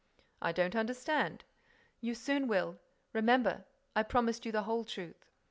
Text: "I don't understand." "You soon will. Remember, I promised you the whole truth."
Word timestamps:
"I 0.41 0.51
don't 0.51 0.75
understand." 0.75 1.43
"You 1.99 2.15
soon 2.15 2.47
will. 2.47 2.79
Remember, 3.13 3.65
I 3.95 4.01
promised 4.01 4.47
you 4.47 4.51
the 4.51 4.63
whole 4.63 4.83
truth." 4.83 5.27